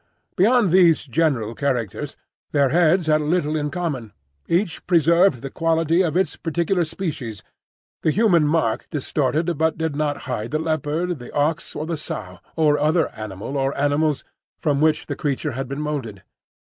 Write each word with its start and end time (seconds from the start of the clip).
Beyond 0.35 0.71
these 0.71 1.05
general 1.05 1.53
characters 1.53 2.17
their 2.53 2.69
heads 2.69 3.05
had 3.05 3.21
little 3.21 3.55
in 3.55 3.69
common; 3.69 4.13
each 4.47 4.87
preserved 4.87 5.43
the 5.43 5.51
quality 5.51 6.01
of 6.01 6.17
its 6.17 6.35
particular 6.35 6.85
species: 6.85 7.43
the 8.01 8.09
human 8.09 8.47
mark 8.47 8.87
distorted 8.89 9.55
but 9.59 9.77
did 9.77 9.95
not 9.95 10.23
hide 10.23 10.49
the 10.49 10.57
leopard, 10.57 11.19
the 11.19 11.31
ox, 11.35 11.75
or 11.75 11.85
the 11.85 11.97
sow, 11.97 12.39
or 12.55 12.79
other 12.79 13.09
animal 13.11 13.55
or 13.57 13.77
animals, 13.79 14.23
from 14.57 14.81
which 14.81 15.05
the 15.05 15.15
creature 15.15 15.51
had 15.51 15.67
been 15.67 15.81
moulded. 15.81 16.23